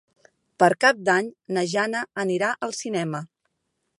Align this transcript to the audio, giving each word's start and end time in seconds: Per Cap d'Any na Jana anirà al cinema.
Per 0.61 0.69
Cap 0.85 1.03
d'Any 1.09 1.29
na 1.57 1.65
Jana 1.75 2.03
anirà 2.25 2.51
al 2.69 2.75
cinema. 2.81 3.23